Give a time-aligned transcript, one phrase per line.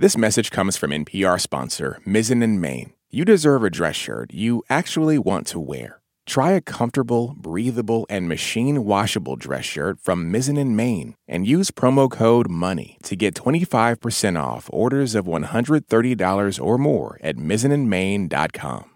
[0.00, 2.92] This message comes from NPR sponsor Mizzen and Main.
[3.10, 6.00] You deserve a dress shirt you actually want to wear.
[6.24, 11.72] Try a comfortable, breathable, and machine washable dress shirt from Mizzen and Main and use
[11.72, 18.90] promo code MONEY to get 25% off orders of $130 or more at mizzenandmain.com.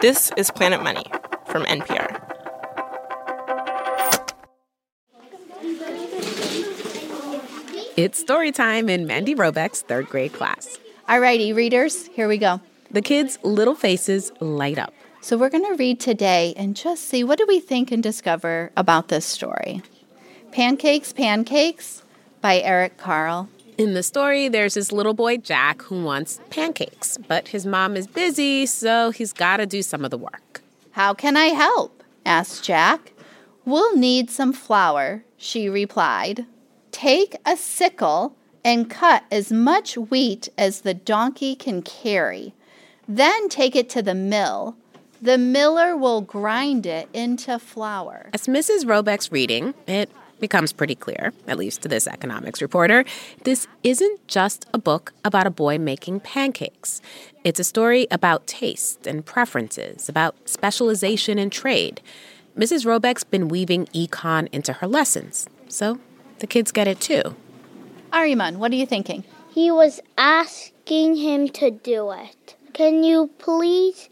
[0.00, 1.04] This is Planet Money
[1.46, 2.29] from NPR.
[8.00, 10.78] It's story time in Mandy Robeck's third grade class.
[11.06, 12.62] Alrighty, readers, here we go.
[12.90, 14.94] The kids' little faces light up.
[15.20, 18.72] So we're going to read today and just see what do we think and discover
[18.74, 19.82] about this story.
[20.50, 22.02] Pancakes, Pancakes
[22.40, 23.50] by Eric Carle.
[23.76, 28.06] In the story, there's this little boy, Jack, who wants pancakes, but his mom is
[28.06, 30.62] busy, so he's got to do some of the work.
[30.92, 32.02] How can I help?
[32.24, 33.12] asked Jack.
[33.66, 36.46] We'll need some flour, she replied.
[36.92, 42.54] Take a sickle and cut as much wheat as the donkey can carry.
[43.08, 44.76] Then take it to the mill.
[45.22, 48.30] The miller will grind it into flour.
[48.32, 48.86] As Mrs.
[48.86, 50.10] Robeck's reading, it
[50.40, 53.04] becomes pretty clear, at least to this economics reporter,
[53.44, 57.00] this isn't just a book about a boy making pancakes.
[57.44, 62.00] It's a story about taste and preferences, about specialization and trade.
[62.56, 62.84] Mrs.
[62.84, 66.00] Robeck's been weaving econ into her lessons, so
[66.40, 67.36] the kids get it too.
[68.12, 69.24] Ariman, what are you thinking?
[69.52, 72.56] He was asking him to do it.
[72.72, 74.08] Can you please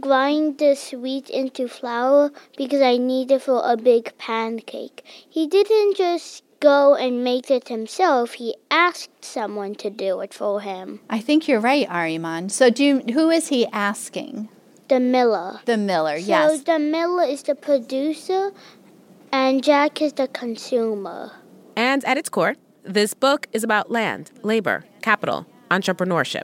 [0.00, 5.02] grind the wheat into flour because I need it for a big pancake?
[5.28, 8.34] He didn't just go and make it himself.
[8.34, 11.00] He asked someone to do it for him.
[11.08, 12.50] I think you're right, Ariman.
[12.50, 14.48] So, do you, who is he asking?
[14.88, 15.60] The miller.
[15.64, 16.50] The miller, so yes.
[16.50, 18.52] So the miller is the producer,
[19.32, 21.32] and Jack is the consumer.
[21.80, 26.42] And at its core, this book is about land, labor, capital, entrepreneurship.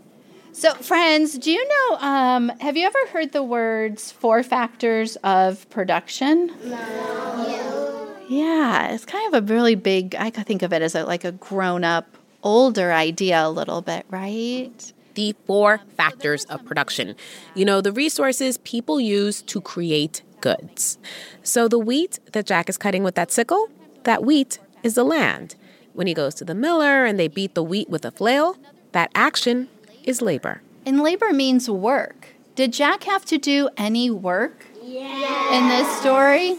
[0.52, 1.98] So, friends, do you know?
[1.98, 6.54] Um, have you ever heard the words four factors of production?
[6.64, 8.16] No.
[8.30, 10.14] Yeah, it's kind of a really big.
[10.14, 12.06] I think of it as a, like a grown-up,
[12.42, 14.72] older idea, a little bit, right?
[15.16, 17.14] The four factors of production.
[17.54, 20.96] You know, the resources people use to create goods.
[21.42, 23.68] So, the wheat that Jack is cutting with that sickle,
[24.04, 25.56] that wheat is the land.
[25.92, 28.56] When he goes to the miller and they beat the wheat with a flail,
[28.92, 29.68] that action
[30.04, 30.62] is labor.
[30.86, 32.28] And labor means work.
[32.54, 35.52] Did Jack have to do any work yes.
[35.52, 36.56] in this story?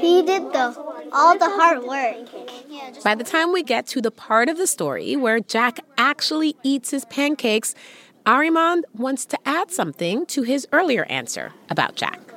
[0.00, 0.66] He did the
[1.12, 3.02] all the hard work.
[3.02, 6.90] By the time we get to the part of the story where Jack actually eats
[6.90, 7.74] his pancakes,
[8.24, 12.27] Ariman wants to add something to his earlier answer about Jack.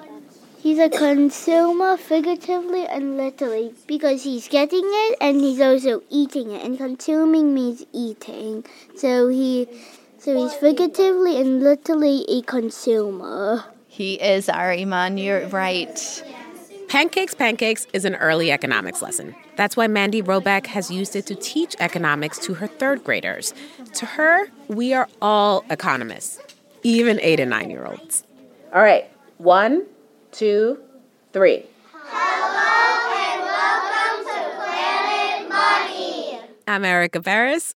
[0.62, 6.64] He's a consumer figuratively and literally because he's getting it and he's also eating it
[6.64, 8.64] and consuming means eating.
[8.96, 9.68] So he
[10.20, 13.64] so he's figuratively and literally a consumer.
[13.88, 16.24] He is Ariman, you're right.
[16.88, 19.36] Pancakes Pancakes is an early economics lesson.
[19.56, 23.56] That's why Mandy Robeck has used it to teach economics to her third graders.
[23.96, 26.40] To her, we are all economists,
[26.84, 28.24] even eight and nine year olds.
[28.72, 29.88] All right, one,
[30.32, 30.80] two,
[31.34, 31.66] three.
[31.94, 36.40] Hello and welcome to Planet Money.
[36.68, 37.74] I'm Erika Beras.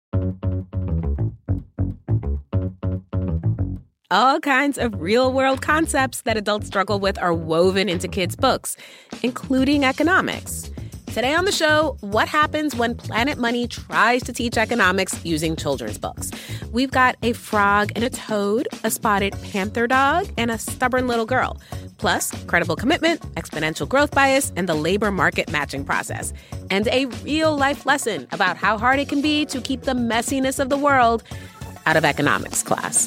[4.11, 8.77] All kinds of real world concepts that adults struggle with are woven into kids' books,
[9.25, 10.71] including economics.
[11.07, 15.97] Today on the show, what happens when Planet Money tries to teach economics using children's
[15.97, 16.31] books?
[16.73, 21.25] We've got a frog and a toad, a spotted panther dog, and a stubborn little
[21.25, 21.61] girl.
[22.05, 26.35] Plus, credible commitment, exponential growth bias, and the labor market matching process.
[26.69, 30.61] And a real life lesson about how hard it can be to keep the messiness
[30.61, 31.23] of the world
[31.87, 33.07] out of economics class.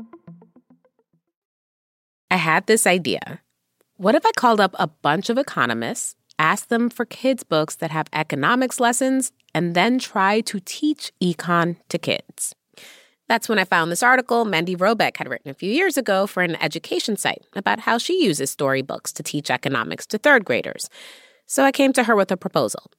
[2.31, 3.41] I had this idea.
[3.97, 7.91] What if I called up a bunch of economists, asked them for kids' books that
[7.91, 12.55] have economics lessons, and then try to teach econ to kids?
[13.27, 16.41] That's when I found this article Mandy Robeck had written a few years ago for
[16.41, 20.89] an education site about how she uses storybooks to teach economics to third graders.
[21.47, 22.91] So I came to her with a proposal.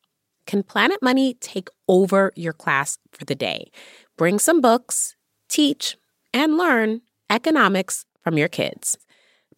[0.46, 3.70] Can Planet Money take over your class for the day?
[4.18, 5.16] Bring some books,
[5.48, 5.96] teach,
[6.34, 7.00] and learn
[7.30, 8.98] economics from your kids.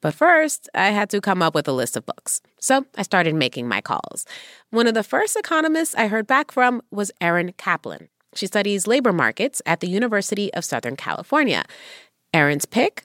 [0.05, 2.43] But first, I had to come up with a list of books.
[2.61, 4.27] So I started making my calls.
[4.69, 8.11] One of the first economists I heard back from was Erin Kaplan.
[8.35, 11.65] She studies labor markets at the University of Southern California.
[12.35, 13.05] Erin's pick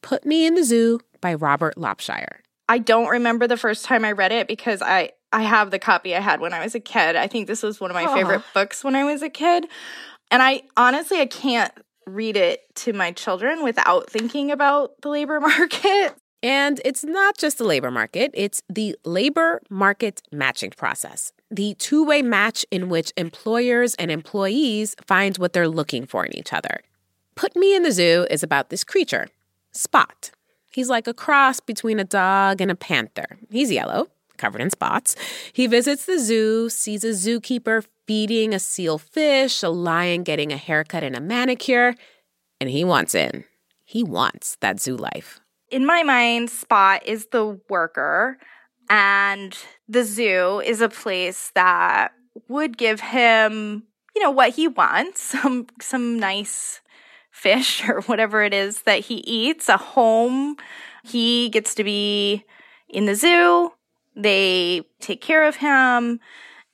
[0.00, 2.38] Put Me in the Zoo by Robert Lopshire.
[2.66, 6.16] I don't remember the first time I read it because I I have the copy
[6.16, 7.14] I had when I was a kid.
[7.14, 8.14] I think this was one of my oh.
[8.14, 9.66] favorite books when I was a kid.
[10.30, 11.74] And I honestly I can't
[12.06, 16.14] read it to my children without thinking about the labor market.
[16.42, 22.04] And it's not just the labor market, it's the labor market matching process, the two
[22.04, 26.80] way match in which employers and employees find what they're looking for in each other.
[27.34, 29.28] Put Me in the Zoo is about this creature,
[29.72, 30.30] Spot.
[30.70, 33.38] He's like a cross between a dog and a panther.
[33.50, 35.16] He's yellow, covered in spots.
[35.52, 40.56] He visits the zoo, sees a zookeeper feeding a seal fish, a lion getting a
[40.56, 41.94] haircut and a manicure,
[42.60, 43.44] and he wants in.
[43.84, 48.38] He wants that zoo life in my mind, Spot is the worker,
[48.88, 49.56] and
[49.88, 52.12] the zoo is a place that
[52.48, 53.84] would give him,
[54.14, 56.80] you know, what he wants some some nice
[57.30, 60.56] fish or whatever it is that he eats, a home.
[61.04, 62.44] He gets to be
[62.88, 63.72] in the zoo.
[64.16, 66.20] They take care of him.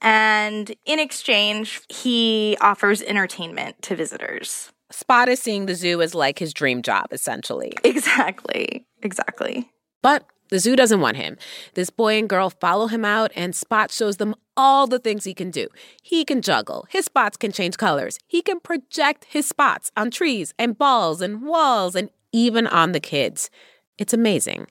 [0.00, 4.70] And in exchange, he offers entertainment to visitors.
[4.90, 7.72] Spot is seeing the zoo as like his dream job, essentially.
[7.84, 8.86] Exactly.
[9.02, 9.70] Exactly.
[10.02, 11.38] But the zoo doesn't want him.
[11.74, 15.34] This boy and girl follow him out, and Spot shows them all the things he
[15.34, 15.68] can do.
[16.02, 20.54] He can juggle, his spots can change colors, he can project his spots on trees
[20.58, 23.50] and balls and walls and even on the kids.
[23.98, 24.66] It's amazing.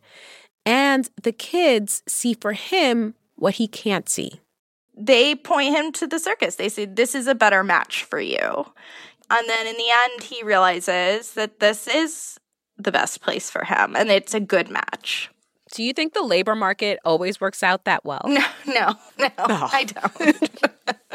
[0.65, 4.39] And the kids see for him what he can't see.
[4.95, 6.56] They point him to the circus.
[6.56, 8.65] They say, This is a better match for you.
[9.34, 12.40] And then in the end, he realizes that this is
[12.78, 15.30] the best place for him and it's a good match.
[15.74, 18.22] Do you think the labor market always works out that well?
[18.28, 19.70] No, no, no, oh.
[19.72, 20.62] I don't.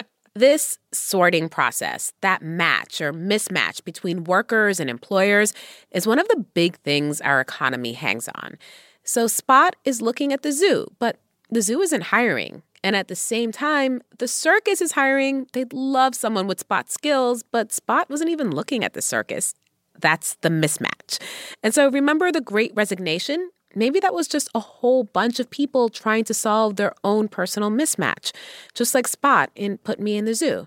[0.35, 5.55] this sorting process, that match or mismatch between workers and employers,
[5.93, 8.59] is one of the big things our economy hangs on.
[9.05, 11.19] So Spot is looking at the zoo, but
[11.51, 12.63] the zoo isn't hiring.
[12.83, 15.47] And at the same time, the circus is hiring.
[15.53, 19.55] They'd love someone with Spot skills, but Spot wasn't even looking at the circus.
[20.01, 21.21] That's the mismatch.
[21.63, 23.51] And so remember the great resignation?
[23.75, 27.71] Maybe that was just a whole bunch of people trying to solve their own personal
[27.71, 28.33] mismatch,
[28.75, 30.67] just like Spot in Put Me in the Zoo.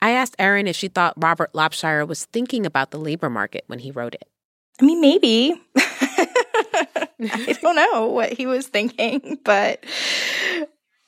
[0.00, 3.78] I asked Erin if she thought Robert Lopshire was thinking about the labor market when
[3.78, 4.28] he wrote it.
[4.80, 5.54] I mean, maybe.
[5.76, 9.84] I don't know what he was thinking, but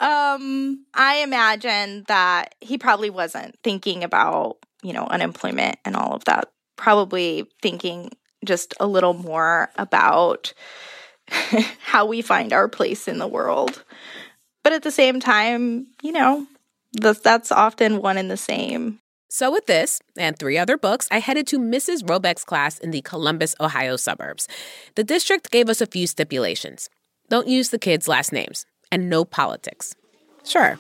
[0.00, 6.24] um, I imagine that he probably wasn't thinking about, you know, unemployment and all of
[6.24, 6.50] that.
[6.76, 8.10] Probably thinking
[8.44, 10.52] just a little more about
[11.80, 13.84] how we find our place in the world.
[14.62, 16.46] But at the same time, you know,
[16.92, 19.00] that's often one and the same.
[19.28, 22.08] So, with this and three other books, I headed to Mrs.
[22.08, 24.46] Robeck's class in the Columbus, Ohio suburbs.
[24.94, 26.88] The district gave us a few stipulations
[27.28, 29.96] don't use the kids' last names and no politics.
[30.44, 30.78] Sure.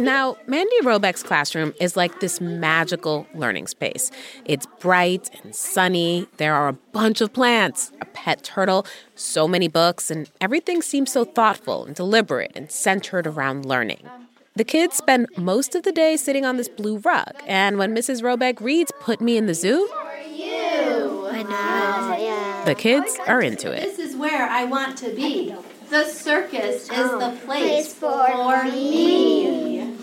[0.00, 4.10] Now, Mandy Robeck's classroom is like this magical learning space.
[4.44, 6.26] It's bright and sunny.
[6.38, 11.12] There are a bunch of plants, a pet turtle, so many books, and everything seems
[11.12, 14.10] so thoughtful and deliberate and centered around learning.
[14.56, 18.22] The kids spend most of the day sitting on this blue rug, and when Mrs.
[18.22, 22.64] Robeck reads Put Me in the Zoo, I know.
[22.64, 23.82] The kids are into it.
[23.82, 25.54] This is where I want to be.
[25.90, 29.94] The circus is the place for me.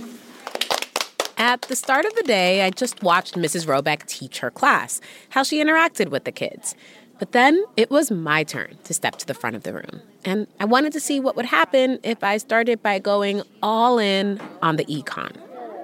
[1.37, 3.67] At the start of the day, I just watched Mrs.
[3.67, 6.73] Robeck teach her class, how she interacted with the kids.
[7.19, 10.01] But then it was my turn to step to the front of the room.
[10.23, 14.39] And I wanted to see what would happen if I started by going all in
[14.61, 15.35] on the econ.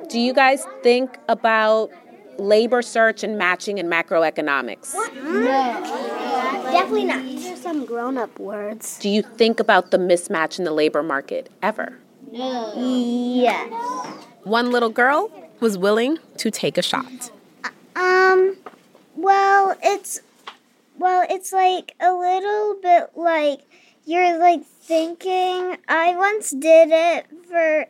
[0.10, 1.92] Do you guys think about
[2.40, 4.94] labor search and matching and macroeconomics?
[4.94, 5.44] No.
[6.72, 7.24] Definitely not.
[7.24, 9.00] There's some grown up words.
[9.00, 11.98] Do you think about the mismatch in the labor market ever?
[12.32, 12.74] No.
[12.78, 13.72] Yes.
[14.44, 17.32] One little girl was willing to take a shot.
[17.96, 18.56] Um,
[19.16, 20.22] well, it's
[20.98, 23.62] well, it's like a little bit like
[24.06, 27.86] you're like thinking I once did it for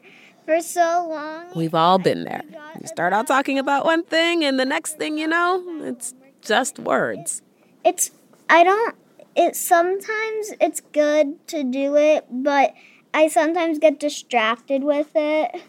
[0.49, 1.45] for so long.
[1.53, 2.41] We've all been there.
[2.81, 6.79] You start out talking about one thing and the next thing you know, it's just
[6.79, 7.43] words.
[7.85, 8.09] It's
[8.49, 8.95] I don't
[9.35, 12.73] it sometimes it's good to do it, but
[13.13, 15.61] I sometimes get distracted with it.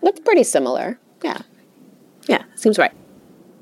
[0.00, 1.00] That's pretty similar.
[1.24, 1.38] Yeah.
[2.28, 2.92] Yeah, seems right.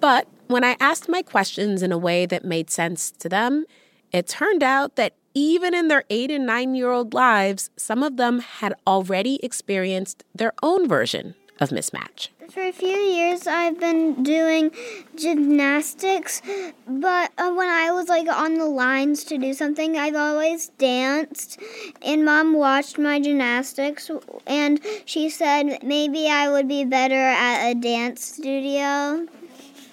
[0.00, 3.64] But when I asked my questions in a way that made sense to them,
[4.12, 8.16] it turned out that even in their eight and nine year old lives, some of
[8.16, 12.28] them had already experienced their own version of mismatch.
[12.50, 14.72] For a few years, I've been doing
[15.14, 16.40] gymnastics,
[16.88, 21.60] but uh, when I was like on the lines to do something, I've always danced.
[22.00, 24.10] And mom watched my gymnastics,
[24.46, 29.26] and she said maybe I would be better at a dance studio.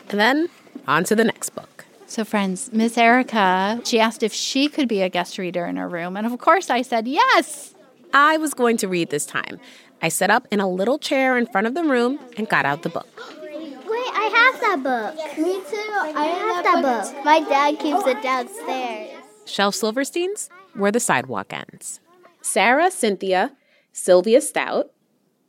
[0.09, 0.49] And then
[0.87, 1.74] on to the next book.
[2.15, 5.89] So, friends, Miss Erica, she asked if she could be a guest reader in her
[5.89, 6.15] room.
[6.15, 7.75] And of course, I said yes.
[8.13, 9.59] I was going to read this time.
[10.01, 12.83] I sat up in a little chair in front of the room and got out
[12.83, 13.09] the book.
[13.41, 15.37] Wait, I have that book.
[15.37, 16.17] Me too.
[16.17, 17.25] I have that book.
[17.25, 19.21] My dad keeps it downstairs.
[19.43, 21.99] Shel Silverstein's Where the sidewalk ends.
[22.39, 23.51] Sarah Cynthia
[23.91, 24.89] Sylvia Stout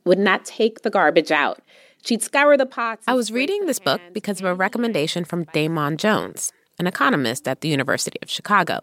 [0.03, 1.61] would not take the garbage out.
[2.03, 3.03] She'd scour the pots.
[3.07, 7.61] I was reading this book because of a recommendation from Damon Jones, an economist at
[7.61, 8.81] the University of Chicago.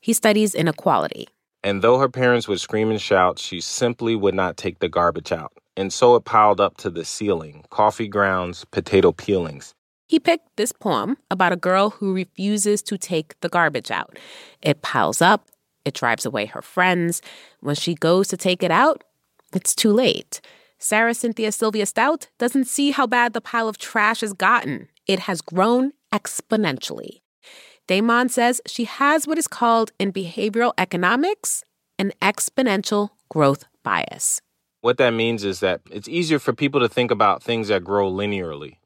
[0.00, 1.28] He studies inequality.
[1.64, 5.30] And though her parents would scream and shout, she simply would not take the garbage
[5.30, 5.52] out.
[5.76, 9.74] And so it piled up to the ceiling coffee grounds, potato peelings.
[10.08, 14.18] He picked this poem about a girl who refuses to take the garbage out.
[14.60, 15.48] It piles up,
[15.84, 17.22] it drives away her friends.
[17.60, 19.04] When she goes to take it out,
[19.54, 20.40] it's too late.
[20.78, 24.88] Sarah Cynthia Sylvia Stout doesn't see how bad the pile of trash has gotten.
[25.06, 27.20] It has grown exponentially.
[27.86, 31.64] Damon says she has what is called in behavioral economics
[31.98, 34.40] an exponential growth bias.
[34.80, 38.10] What that means is that it's easier for people to think about things that grow
[38.10, 38.76] linearly.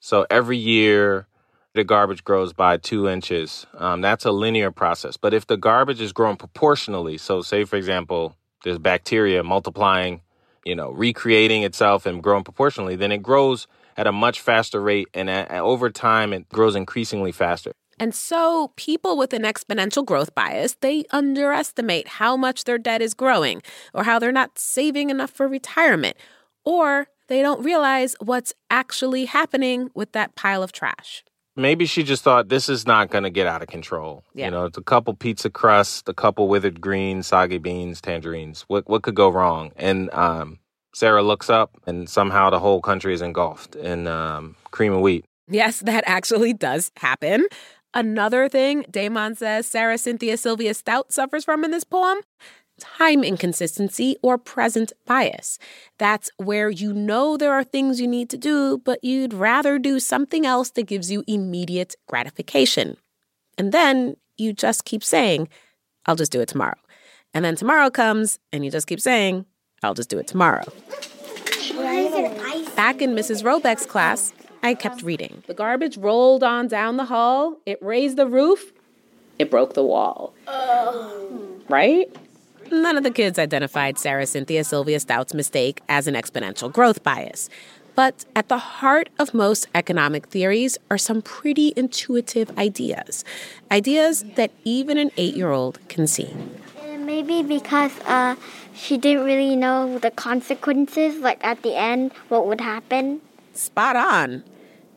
[0.00, 1.26] So every year,
[1.74, 3.66] the garbage grows by two inches.
[3.74, 5.16] Um, that's a linear process.
[5.16, 10.20] But if the garbage is growing proportionally, so say, for example, there's bacteria multiplying,
[10.64, 15.08] you know, recreating itself and growing proportionally, then it grows at a much faster rate.
[15.14, 17.72] And at, over time, it grows increasingly faster.
[18.00, 23.14] And so people with an exponential growth bias, they underestimate how much their debt is
[23.14, 23.62] growing
[23.92, 26.16] or how they're not saving enough for retirement
[26.64, 31.24] or they don't realize what's actually happening with that pile of trash.
[31.56, 34.22] Maybe she just thought this is not going to get out of control.
[34.32, 34.44] Yeah.
[34.44, 38.64] You know, it's a couple pizza crusts, a couple withered greens, soggy beans, tangerines.
[38.68, 39.72] What what could go wrong?
[39.74, 40.60] And um,
[40.94, 45.24] Sarah looks up, and somehow the whole country is engulfed in um, cream of wheat.
[45.48, 47.46] Yes, that actually does happen.
[47.94, 52.18] Another thing Damon says Sarah Cynthia Sylvia Stout suffers from in this poem
[52.78, 55.58] time inconsistency or present bias.
[55.98, 60.00] That's where you know there are things you need to do, but you'd rather do
[60.00, 62.96] something else that gives you immediate gratification.
[63.56, 65.48] And then you just keep saying,
[66.06, 66.78] I'll just do it tomorrow.
[67.34, 69.44] And then tomorrow comes and you just keep saying,
[69.82, 70.64] I'll just do it tomorrow.
[72.76, 73.42] Back in Mrs.
[73.42, 75.42] Robeck's class, I kept reading.
[75.46, 77.58] The garbage rolled on down the hall.
[77.66, 78.72] It raised the roof.
[79.38, 80.34] It broke the wall.
[81.68, 82.06] Right?
[82.70, 87.48] None of the kids identified Sarah Cynthia Sylvia Stout's mistake as an exponential growth bias.
[87.94, 93.24] But at the heart of most economic theories are some pretty intuitive ideas.
[93.72, 96.32] Ideas that even an eight year old can see.
[96.96, 98.36] Maybe because uh,
[98.74, 103.22] she didn't really know the consequences, like at the end, what would happen.
[103.58, 104.44] Spot on.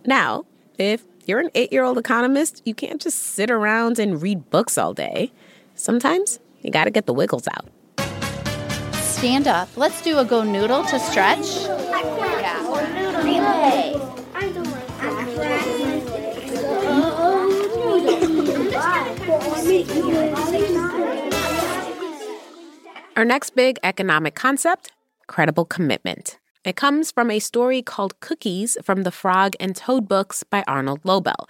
[0.05, 0.45] Now,
[0.77, 4.77] if you're an eight year old economist, you can't just sit around and read books
[4.77, 5.31] all day.
[5.73, 7.69] Sometimes you got to get the wiggles out.
[8.93, 9.67] Stand up.
[9.75, 11.65] Let's do a GoNoodle to stretch.
[23.15, 24.91] Our next big economic concept
[25.25, 26.37] credible commitment.
[26.63, 30.99] It comes from a story called Cookies from the Frog and Toad books by Arnold
[31.03, 31.49] Lobel,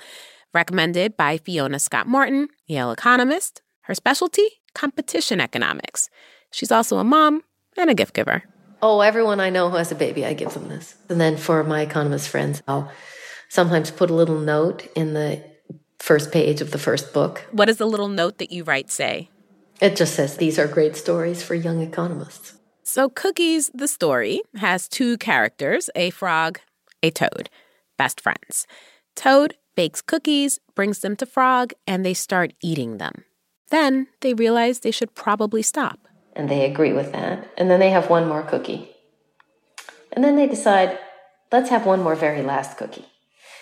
[0.53, 3.61] recommended by Fiona Scott Morton, Yale economist.
[3.81, 4.61] Her specialty?
[4.73, 6.09] Competition economics.
[6.49, 7.43] She's also a mom
[7.75, 8.43] and a gift giver.
[8.81, 10.95] Oh, everyone I know who has a baby, I give them this.
[11.09, 12.89] And then for my economist friends, I'll
[13.49, 15.43] sometimes put a little note in the
[15.99, 17.45] first page of the first book.
[17.51, 19.29] What does the little note that you write say?
[19.81, 22.53] It just says, These are great stories for young economists.
[22.83, 26.59] So, Cookies, the story, has two characters a frog,
[27.03, 27.49] a toad,
[27.97, 28.65] best friends.
[29.15, 33.23] Toad bakes cookies, brings them to Frog, and they start eating them.
[33.69, 36.07] Then they realize they should probably stop.
[36.35, 37.47] And they agree with that.
[37.57, 38.91] And then they have one more cookie.
[40.11, 40.97] And then they decide,
[41.51, 43.05] let's have one more very last cookie.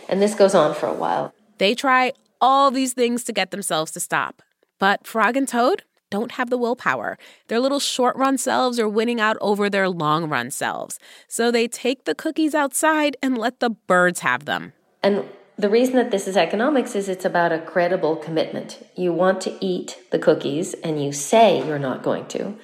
[0.08, 1.34] And this goes on for a while.
[1.58, 4.42] They try all these things to get themselves to stop.
[4.80, 7.18] But Frog and Toad don't have the willpower.
[7.48, 11.00] Their little short run selves are winning out over their long run selves.
[11.28, 14.74] So they take the cookies outside and let the birds have them.
[15.04, 15.25] And
[15.58, 18.82] the reason that this is economics is it's about a credible commitment.
[18.96, 22.56] You want to eat the cookies and you say you're not going to.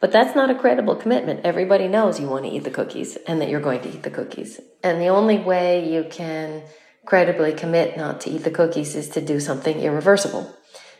[0.00, 1.40] But that's not a credible commitment.
[1.44, 4.10] Everybody knows you want to eat the cookies and that you're going to eat the
[4.10, 4.60] cookies.
[4.82, 6.62] And the only way you can
[7.04, 10.54] credibly commit not to eat the cookies is to do something irreversible.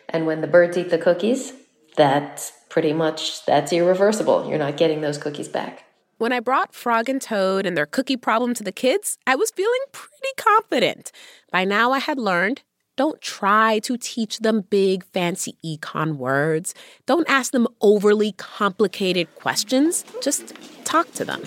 [0.08, 1.52] And when the birds eat the cookies,
[1.96, 4.48] that's pretty much that's irreversible.
[4.48, 5.84] You're not getting those cookies back.
[6.18, 9.50] When I brought Frog and Toad and their cookie problem to the kids, I was
[9.52, 11.12] feeling pretty confident.
[11.52, 12.62] By now I had learned
[12.96, 16.74] don't try to teach them big, fancy econ words.
[17.06, 20.04] Don't ask them overly complicated questions.
[20.20, 20.52] Just
[20.84, 21.44] talk to them.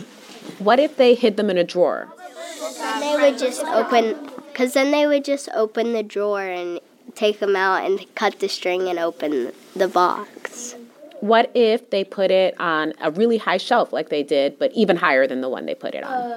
[0.60, 2.07] What if they hid them in a drawer?
[3.01, 6.79] They would just open, because then they would just open the drawer and
[7.15, 10.75] take them out and cut the string and open the box.
[11.20, 14.98] What if they put it on a really high shelf like they did, but even
[14.98, 16.32] higher than the one they put it on?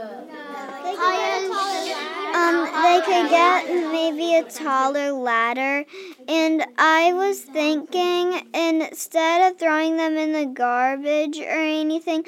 [2.34, 5.84] Um, they could get maybe a taller ladder.
[6.28, 12.24] And I was thinking instead of throwing them in the garbage or anything,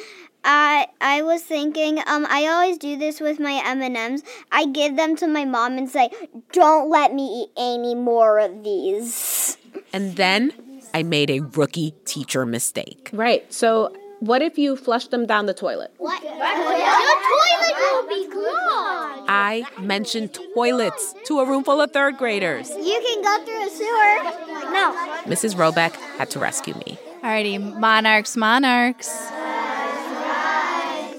[0.46, 4.22] I I was thinking um I always do this with my M&Ms.
[4.52, 6.10] I give them to my mom and say,
[6.52, 9.58] "Don't let me eat any more of these."
[9.92, 10.52] And then
[10.94, 13.10] I made a rookie teacher mistake.
[13.12, 13.52] Right.
[13.52, 15.92] So what if you flush them down the toilet?
[15.98, 16.22] What?
[16.22, 19.26] The toilet will be clogged.
[19.28, 22.70] I mentioned toilets to a room full of third graders.
[22.70, 24.72] You can go through a sewer.
[24.72, 24.94] No.
[25.26, 25.54] Mrs.
[25.56, 26.98] Robeck had to rescue me.
[27.22, 29.10] Alrighty, monarchs, monarchs.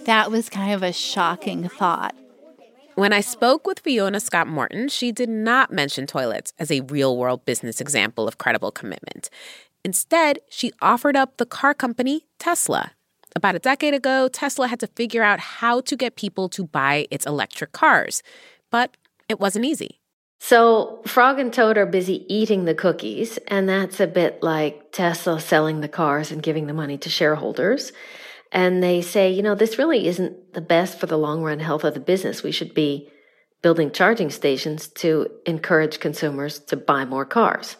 [0.08, 2.16] That was kind of a shocking thought.
[2.96, 7.18] When I spoke with Fiona Scott Morton, she did not mention toilets as a real
[7.18, 9.30] world business example of credible commitment.
[9.84, 12.94] Instead, she offered up the car company Tesla.
[13.36, 17.06] About a decade ago, Tesla had to figure out how to get people to buy
[17.12, 18.24] its electric cars,
[18.72, 18.96] but
[19.28, 20.00] it wasn't easy.
[20.40, 25.42] So, Frog and Toad are busy eating the cookies, and that's a bit like Tesla
[25.42, 27.92] selling the cars and giving the money to shareholders.
[28.52, 31.84] And they say, you know, this really isn't the best for the long run health
[31.84, 32.44] of the business.
[32.44, 33.10] We should be
[33.62, 37.76] building charging stations to encourage consumers to buy more cars.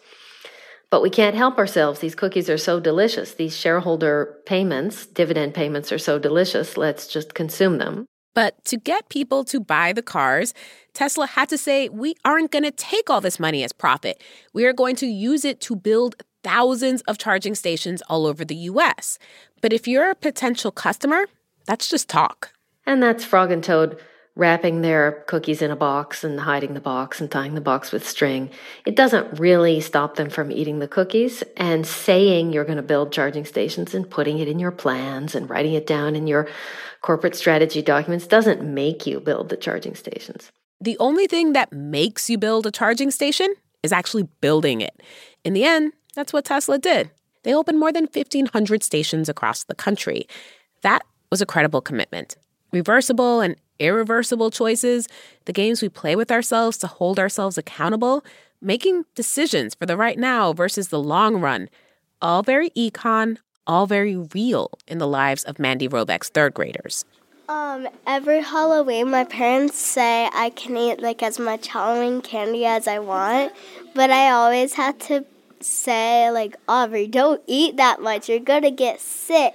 [0.90, 2.00] But we can't help ourselves.
[2.00, 3.34] These cookies are so delicious.
[3.34, 6.76] These shareholder payments, dividend payments, are so delicious.
[6.76, 8.06] Let's just consume them.
[8.34, 10.54] But to get people to buy the cars,
[10.94, 14.22] Tesla had to say, we aren't going to take all this money as profit.
[14.54, 16.16] We are going to use it to build
[16.48, 19.18] thousands of charging stations all over the US.
[19.60, 21.26] But if you're a potential customer,
[21.66, 22.52] that's just talk.
[22.86, 24.00] And that's Frog and Toad
[24.34, 28.08] wrapping their cookies in a box and hiding the box and tying the box with
[28.08, 28.48] string.
[28.86, 33.12] It doesn't really stop them from eating the cookies and saying you're going to build
[33.12, 36.48] charging stations and putting it in your plans and writing it down in your
[37.02, 40.50] corporate strategy documents doesn't make you build the charging stations.
[40.80, 45.02] The only thing that makes you build a charging station is actually building it.
[45.44, 47.12] In the end, that's what Tesla did.
[47.44, 50.26] They opened more than 1,500 stations across the country.
[50.82, 52.36] That was a credible commitment.
[52.72, 55.06] Reversible and irreversible choices,
[55.44, 58.24] the games we play with ourselves to hold ourselves accountable,
[58.60, 61.68] making decisions for the right now versus the long run.
[62.20, 67.04] All very econ, all very real in the lives of Mandy Robeck's third graders.
[67.48, 72.88] Um, every Halloween, my parents say I can eat like as much Halloween candy as
[72.88, 73.52] I want,
[73.94, 75.24] but I always have to
[75.62, 78.28] say like, Aubrey, don't eat that much.
[78.28, 79.54] You're gonna get sick.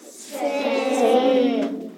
[0.00, 1.90] Sick.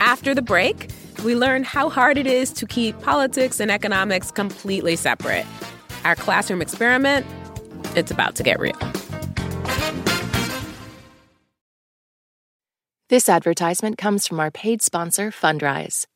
[0.00, 0.90] After the break,
[1.24, 5.46] we learn how hard it is to keep politics and economics completely separate.
[6.04, 7.26] Our classroom experiment,
[7.96, 8.78] it's about to get real.
[13.08, 16.06] This advertisement comes from our paid sponsor, Fundrise.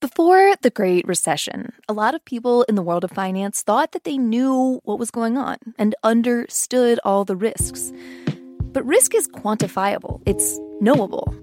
[0.00, 4.04] Before the Great Recession, a lot of people in the world of finance thought that
[4.04, 7.92] they knew what was going on and understood all the risks.
[8.72, 11.34] But risk is quantifiable, it's knowable.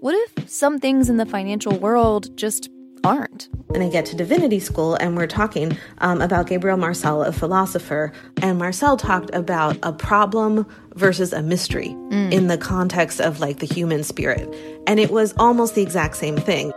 [0.00, 2.68] What if some things in the financial world just
[3.04, 3.48] aren't?
[3.74, 8.12] And I get to divinity school, and we're talking um, about Gabriel Marcel, a philosopher.
[8.42, 12.32] And Marcel talked about a problem versus a mystery mm.
[12.32, 14.52] in the context of like the human spirit.
[14.88, 16.72] And it was almost the exact same thing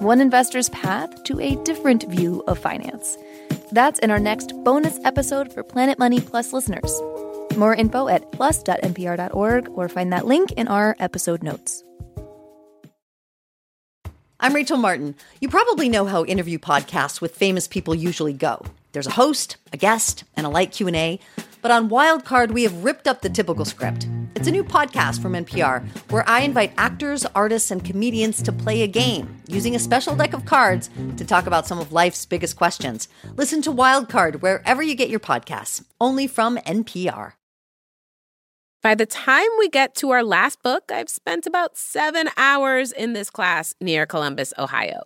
[0.00, 3.18] one investor's path to a different view of finance.
[3.70, 6.90] That's in our next bonus episode for Planet Money Plus listeners.
[7.54, 11.84] More info at plus.npr.org or find that link in our episode notes.
[14.42, 15.16] I'm Rachel Martin.
[15.42, 18.64] You probably know how interview podcasts with famous people usually go.
[18.92, 21.20] There's a host, a guest, and a light Q&A.
[21.62, 24.08] But on Wildcard, we have ripped up the typical script.
[24.34, 28.82] It's a new podcast from NPR where I invite actors, artists, and comedians to play
[28.82, 32.56] a game using a special deck of cards to talk about some of life's biggest
[32.56, 33.08] questions.
[33.36, 37.32] Listen to Wildcard wherever you get your podcasts, only from NPR.
[38.82, 43.12] By the time we get to our last book, I've spent about seven hours in
[43.12, 45.02] this class near Columbus, Ohio.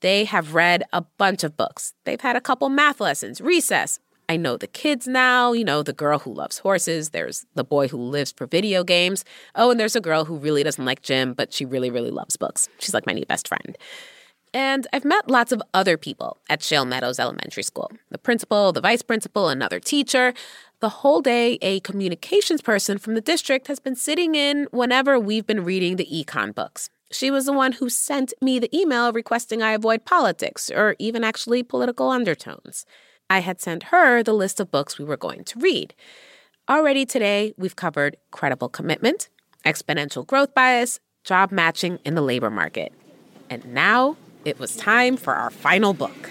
[0.00, 1.92] They have read a bunch of books.
[2.06, 5.94] They've had a couple math lessons, recess, I know the kids now, you know, the
[5.94, 7.10] girl who loves horses.
[7.10, 9.24] There's the boy who lives for video games.
[9.54, 12.36] Oh, and there's a girl who really doesn't like gym, but she really, really loves
[12.36, 12.68] books.
[12.78, 13.76] She's like my new best friend.
[14.52, 18.80] And I've met lots of other people at Shale Meadows Elementary School the principal, the
[18.80, 20.34] vice principal, another teacher.
[20.80, 25.46] The whole day, a communications person from the district has been sitting in whenever we've
[25.46, 26.88] been reading the econ books.
[27.10, 31.24] She was the one who sent me the email requesting I avoid politics or even
[31.24, 32.84] actually political undertones.
[33.30, 35.94] I had sent her the list of books we were going to read.
[36.68, 39.28] Already today, we've covered credible commitment,
[39.66, 42.92] exponential growth bias, job matching in the labor market.
[43.50, 46.30] And now it was time for our final book.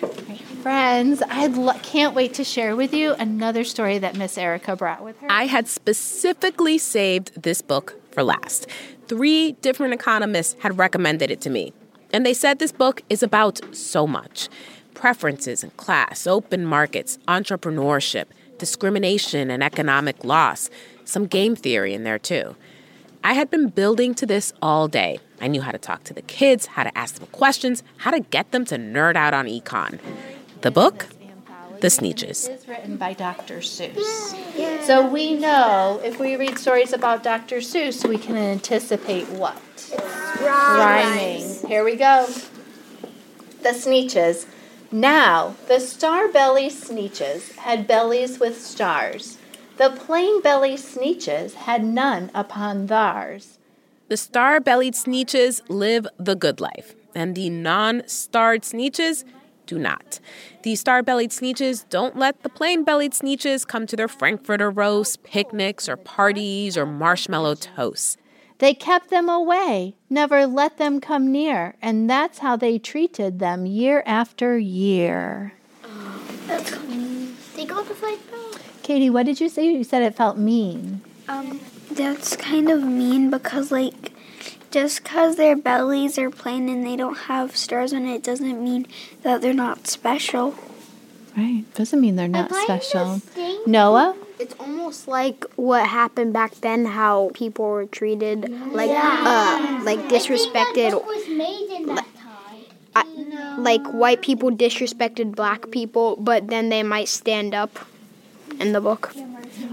[0.64, 5.04] Friends, I lo- can't wait to share with you another story that Miss Erica brought
[5.04, 5.28] with her.
[5.30, 8.68] I had specifically saved this book for last.
[9.08, 11.74] Three different economists had recommended it to me,
[12.12, 14.50] and they said this book is about so much
[14.98, 18.26] preferences and class, open markets, entrepreneurship,
[18.58, 20.72] discrimination and economic loss,
[21.06, 22.56] some game theory in there too.
[23.24, 25.20] I had been building to this all day.
[25.40, 28.22] I knew how to talk to the kids, how to ask them questions, how to
[28.22, 30.00] get them to nerd out on econ.
[30.62, 31.06] The book,
[31.82, 32.50] The Sneetches.
[32.50, 33.60] It is written by Dr.
[33.60, 34.84] Seuss.
[34.84, 37.58] So we know if we read stories about Dr.
[37.58, 39.62] Seuss, we can anticipate what?
[40.42, 41.68] Rhyming.
[41.68, 42.28] Here we go.
[43.62, 44.48] The Sneetches.
[44.92, 49.38] Now, the star belly Sneetches had bellies with stars.
[49.76, 53.58] The plain belly Sneetches had none upon theirs.
[54.08, 59.26] The star bellied Sneetches live the good life, and the non starred Sneetches
[59.66, 60.22] do not.
[60.64, 65.22] The star bellied Sneetches don't let the plain bellied Sneetches come to their Frankfurter roast,
[65.24, 68.16] picnics, or parties, or marshmallow toasts.
[68.60, 73.66] They kept them away, never let them come near, and that's how they treated them
[73.66, 75.54] year after year.
[75.84, 77.36] Oh, that's mean.
[77.56, 78.62] They go to fight back.
[78.82, 79.68] Katie, what did you say?
[79.72, 81.02] You said it felt mean.
[81.28, 81.60] Um,
[81.92, 84.14] that's kind of mean because, like,
[84.72, 88.88] just because their bellies are plain and they don't have stars on it doesn't mean
[89.22, 90.56] that they're not special.
[91.36, 91.64] Right.
[91.76, 93.22] Doesn't mean they're not special.
[93.68, 94.16] Noah?
[94.40, 100.94] It's almost like what happened back then, how people were treated, like uh, like disrespected.
[103.58, 107.80] like white people disrespected black people, but then they might stand up
[108.60, 109.14] in the book.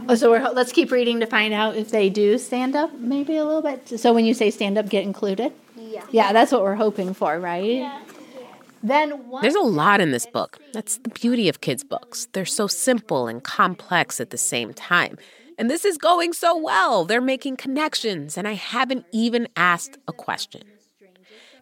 [0.09, 3.37] Oh, so we're, let's keep reading to find out if they do stand up, maybe
[3.37, 4.01] a little bit.
[4.01, 5.53] So when you say stand up, get included.
[5.77, 6.05] Yeah.
[6.11, 7.65] Yeah, that's what we're hoping for, right?
[7.65, 8.01] Yeah.
[8.85, 10.59] Then There's a lot in this book.
[10.75, 12.29] That's the beauty of kids' books.
[12.35, 15.17] They're so simple and complex at the same time.
[15.59, 17.07] And this is going so well.
[17.07, 20.65] They're making connections, and I haven't even asked a question.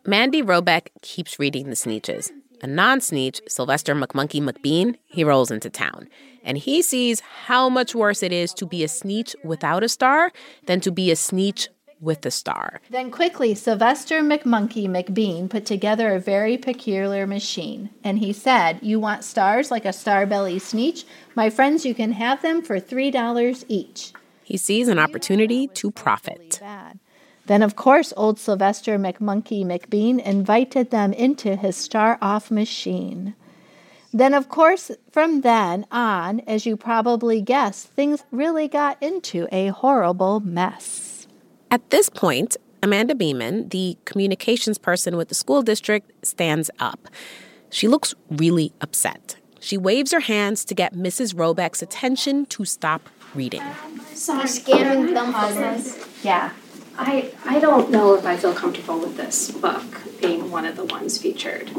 [0.05, 2.33] Mandy Robeck keeps reading the Sneetches.
[2.61, 6.09] A non Sneetch, Sylvester McMonkey McBean, he rolls into town.
[6.43, 10.33] And he sees how much worse it is to be a Sneetch without a star
[10.67, 11.69] than to be a Sneetch
[12.03, 12.81] with the star.
[12.91, 17.91] Then quickly, Sylvester McMonkey McBean put together a very peculiar machine.
[18.05, 21.05] And he said, You want stars like a star belly sneetch?
[21.35, 24.13] My friends, you can have them for $3 each.
[24.43, 26.61] He sees an opportunity to profit.
[27.47, 33.35] Then, of course, old Sylvester McMonkey McBean invited them into his star off machine.
[34.13, 39.69] Then, of course, from then on, as you probably guessed, things really got into a
[39.69, 41.22] horrible mess.
[41.73, 47.09] At this point, Amanda Beeman, the communications person with the school district, stands up.
[47.71, 49.37] She looks really upset.
[49.59, 51.35] She waves her hands to get Mrs.
[51.35, 53.63] Robeck's attention to stop reading.
[54.13, 55.33] Sorry, scamming them
[56.23, 56.53] Yeah.
[56.99, 60.85] I, I don't know if I feel comfortable with this book being one of the
[60.85, 61.71] ones featured.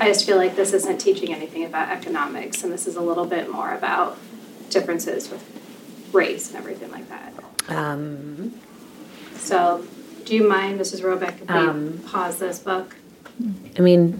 [0.00, 3.26] I just feel like this isn't teaching anything about economics, and this is a little
[3.26, 4.16] bit more about
[4.70, 5.42] differences with
[6.12, 7.34] race and everything like that.
[7.68, 8.54] Um,
[9.42, 9.84] So,
[10.24, 11.02] do you mind, Mrs.
[11.02, 12.94] Robeck, if we Um, pause this book?
[13.76, 14.18] I mean,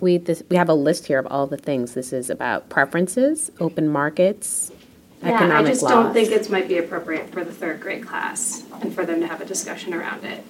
[0.00, 1.94] we this, we have a list here of all the things.
[1.94, 4.70] This is about preferences, open markets,
[5.22, 5.92] economic yeah, I just laws.
[5.92, 9.26] don't think it might be appropriate for the third grade class and for them to
[9.26, 10.44] have a discussion around it.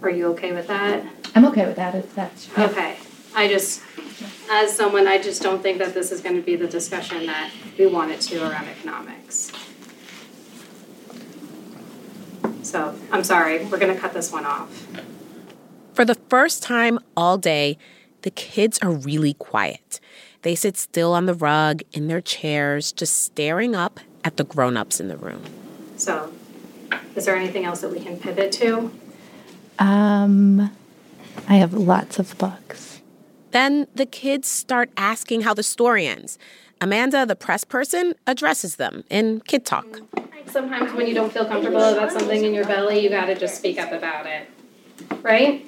[0.00, 1.04] Are you okay with that?
[1.34, 2.48] I'm okay with that if that's.
[2.56, 2.96] Okay,
[3.34, 3.82] I just,
[4.48, 7.86] as someone, I just don't think that this is gonna be the discussion that we
[7.86, 9.50] want it to around economics.
[12.64, 14.86] So, I'm sorry, we're gonna cut this one off.
[15.92, 17.78] For the first time all day,
[18.22, 20.00] the kids are really quiet.
[20.42, 24.76] They sit still on the rug in their chairs, just staring up at the grown
[24.76, 25.42] ups in the room.
[25.96, 26.32] So,
[27.14, 28.90] is there anything else that we can pivot to?
[29.78, 30.70] Um,
[31.46, 33.02] I have lots of books.
[33.50, 36.38] Then the kids start asking how the story ends.
[36.80, 40.00] Amanda, the press person, addresses them in kid talk.
[40.46, 43.78] Sometimes when you don't feel comfortable about something in your belly, you gotta just speak
[43.78, 44.48] up about it,
[45.22, 45.66] right?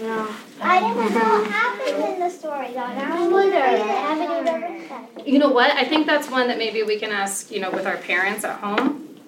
[0.00, 0.28] No.
[0.60, 2.74] I didn't know what happened in the story, though.
[2.74, 3.82] Now I'm wondering.
[3.82, 5.32] Haven't you?
[5.32, 5.72] You know what?
[5.72, 8.60] I think that's one that maybe we can ask, you know, with our parents at
[8.60, 9.18] home.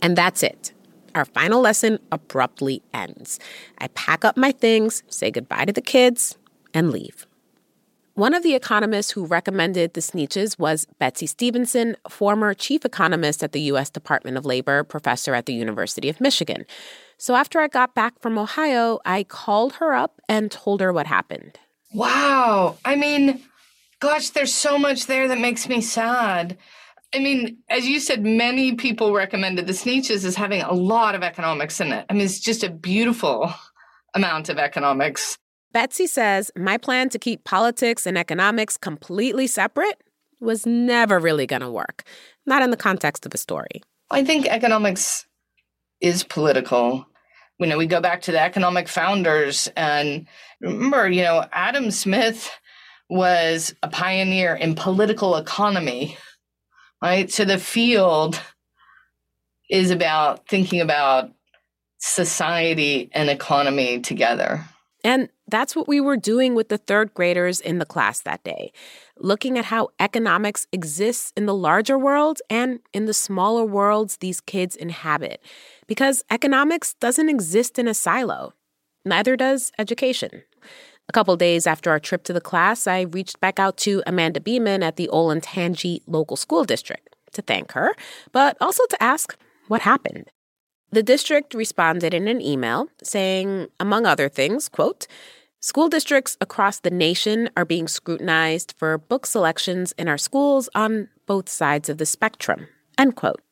[0.00, 0.72] And that's it.
[1.14, 3.40] Our final lesson abruptly ends.
[3.78, 6.38] I pack up my things, say goodbye to the kids,
[6.72, 7.26] and leave.
[8.18, 13.52] One of the economists who recommended the Sneetches was Betsy Stevenson, former chief economist at
[13.52, 13.90] the U.S.
[13.90, 16.66] Department of Labor, professor at the University of Michigan.
[17.16, 21.06] So after I got back from Ohio, I called her up and told her what
[21.06, 21.60] happened.
[21.94, 22.78] Wow.
[22.84, 23.40] I mean,
[24.00, 26.58] gosh, there's so much there that makes me sad.
[27.14, 31.22] I mean, as you said, many people recommended the Sneetches as having a lot of
[31.22, 32.04] economics in it.
[32.10, 33.54] I mean, it's just a beautiful
[34.12, 35.38] amount of economics.
[35.78, 40.02] Betsy says my plan to keep politics and economics completely separate
[40.40, 42.02] was never really going to work,
[42.46, 43.84] not in the context of a story.
[44.10, 45.24] I think economics
[46.00, 47.06] is political.
[47.60, 50.26] You know, we go back to the economic founders, and
[50.60, 52.50] remember, you know, Adam Smith
[53.08, 56.18] was a pioneer in political economy,
[57.00, 57.30] right?
[57.30, 58.42] So the field
[59.70, 61.30] is about thinking about
[61.98, 64.64] society and economy together.
[65.04, 68.72] And that's what we were doing with the third graders in the class that day,
[69.18, 74.40] looking at how economics exists in the larger world and in the smaller worlds these
[74.40, 75.42] kids inhabit.
[75.86, 78.52] Because economics doesn't exist in a silo,
[79.04, 80.42] neither does education.
[81.08, 84.40] A couple days after our trip to the class, I reached back out to Amanda
[84.40, 87.94] Beeman at the Olentangy Local School District to thank her,
[88.32, 89.36] but also to ask
[89.68, 90.30] what happened.
[90.90, 95.06] The district responded in an email saying, among other things, quote,
[95.60, 101.08] School districts across the nation are being scrutinized for book selections in our schools on
[101.26, 102.68] both sides of the spectrum.
[102.96, 103.42] End quote.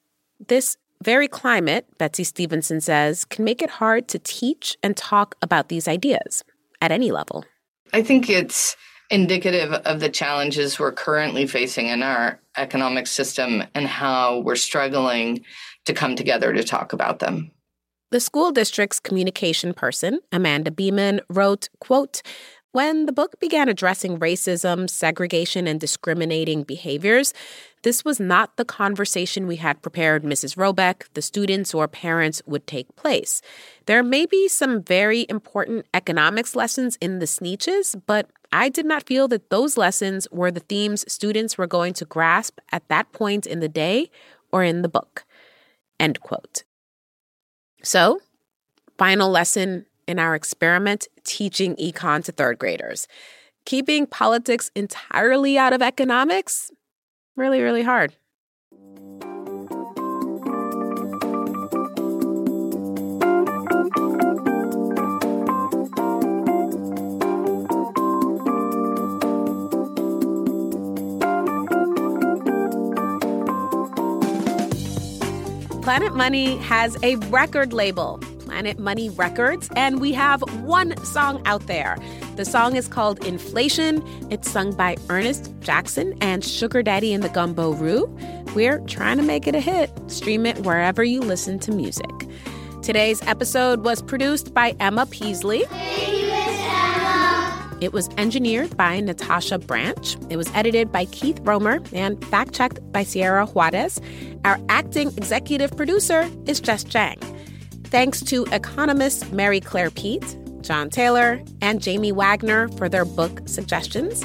[0.47, 5.69] This very climate, Betsy Stevenson says, can make it hard to teach and talk about
[5.69, 6.45] these ideas
[6.81, 7.45] at any level.
[7.92, 8.77] I think it's
[9.11, 15.45] indicative of the challenges we're currently facing in our economic system and how we're struggling
[15.87, 17.51] to come together to talk about them.
[18.12, 22.23] The school district's communication person, Amanda Beeman, wrote, quote,
[22.71, 27.33] when the book began addressing racism, segregation, and discriminating behaviors,
[27.83, 30.57] this was not the conversation we had prepared Mrs.
[30.57, 33.40] Robeck, the students, or parents would take place.
[33.87, 39.07] There may be some very important economics lessons in the Sneetches, but I did not
[39.07, 43.47] feel that those lessons were the themes students were going to grasp at that point
[43.47, 44.11] in the day
[44.53, 45.25] or in the book.
[45.99, 46.62] End quote.
[47.87, 48.18] So,
[48.99, 53.07] final lesson in our experiment teaching econ to third graders.
[53.64, 56.72] Keeping politics entirely out of economics,
[57.37, 58.16] really, really hard.
[75.87, 78.18] Planet Money has a record label.
[78.40, 81.96] Planet Money Records, and we have one song out there.
[82.35, 84.03] The song is called Inflation.
[84.29, 88.07] It's sung by Ernest Jackson and Sugar Daddy and the Gumbo Roo.
[88.53, 89.92] We're trying to make it a hit.
[90.09, 92.11] Stream it wherever you listen to music.
[92.83, 95.66] Today's episode was produced by Emma Peasley.
[97.80, 100.16] It was engineered by Natasha Branch.
[100.30, 104.00] It was edited by Keith Romer and fact checked by Sierra Juarez.
[104.44, 107.22] Our acting executive producer is Jess Jiang.
[107.88, 114.24] Thanks to economists Mary Claire Pete, John Taylor, and Jamie Wagner for their book suggestions.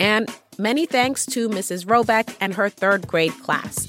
[0.00, 1.86] And many thanks to Mrs.
[1.86, 3.86] Robeck and her third grade class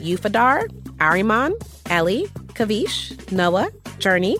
[0.00, 1.52] Eufadar, Ariman,
[1.90, 4.38] Ellie, Kavish, Noah, Journey,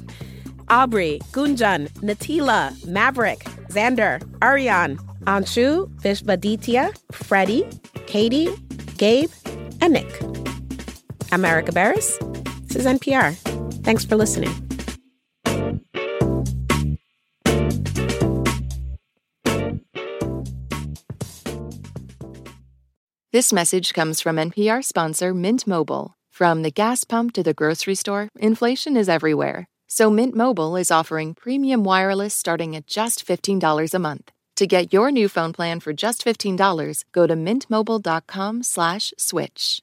[0.69, 7.67] Aubrey, Gunjan, Natila, Maverick, Xander, Ariane, Anshu, Vishvaditya, Freddie,
[8.07, 8.49] Katie,
[8.99, 9.31] Gabe,
[9.81, 10.23] and Nick.
[11.33, 12.19] I'm Beras.
[12.67, 13.35] This is NPR.
[13.85, 14.51] Thanks for listening.
[23.33, 26.15] This message comes from NPR sponsor Mint Mobile.
[26.31, 29.69] From the gas pump to the grocery store, inflation is everywhere.
[29.93, 34.31] So Mint Mobile is offering premium wireless starting at just $15 a month.
[34.55, 39.83] To get your new phone plan for just $15, go to mintmobile.com/switch.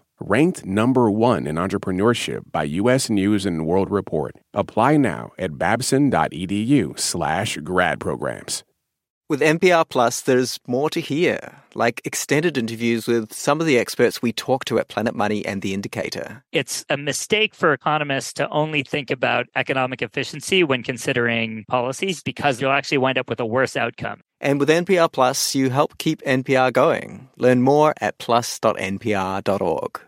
[0.23, 3.09] Ranked number one in entrepreneurship by U.S.
[3.09, 4.35] News and World Report.
[4.53, 8.63] Apply now at babson.edu/slash grad programs.
[9.29, 14.21] With NPR Plus, there's more to hear, like extended interviews with some of the experts
[14.21, 16.43] we talk to at Planet Money and The Indicator.
[16.51, 22.61] It's a mistake for economists to only think about economic efficiency when considering policies because
[22.61, 24.21] you'll actually wind up with a worse outcome.
[24.39, 27.29] And with NPR Plus, you help keep NPR going.
[27.37, 29.99] Learn more at plus.npr.org.